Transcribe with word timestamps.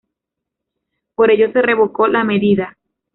Por 1.13 1.29
ello 1.29 1.51
se 1.53 1.61
revocó 1.61 2.07
la 2.07 2.23
medida". 2.23 2.75